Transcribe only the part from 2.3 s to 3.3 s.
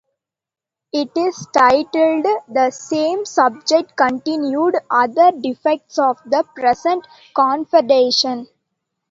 The Same